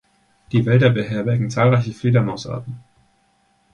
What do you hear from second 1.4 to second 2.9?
zahlreiche Fledermausarten.